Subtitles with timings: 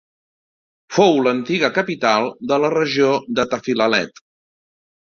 [0.95, 4.29] Fou l'antiga capital de la regió de Tafilalet.